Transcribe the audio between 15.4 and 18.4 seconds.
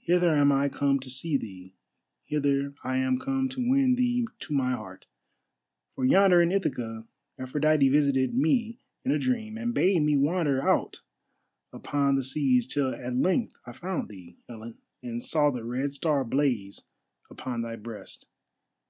the Red Star blaze upon thy breast.